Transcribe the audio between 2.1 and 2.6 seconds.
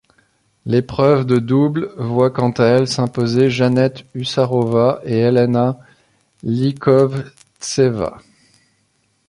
quant